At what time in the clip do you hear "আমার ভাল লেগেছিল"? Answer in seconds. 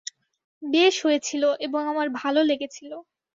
1.87-2.91